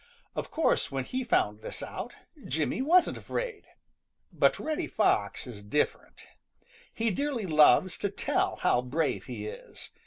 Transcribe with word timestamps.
Of 0.35 0.49
course 0.49 0.91
when 0.91 1.03
he 1.03 1.23
found 1.23 1.61
this 1.61 1.83
out, 1.83 2.13
Jimmy 2.47 2.81
wasn't 2.81 3.19
afraid. 3.19 3.65
But 4.33 4.57
Reddy 4.57 4.87
Fox 4.87 5.45
is 5.45 5.61
different. 5.61 6.25
He 6.91 7.11
dearly 7.11 7.45
loves 7.45 7.99
to 7.99 8.09
tell 8.09 8.55
how 8.55 8.81
brave 8.81 9.25
he 9.25 9.45
is. 9.45 9.91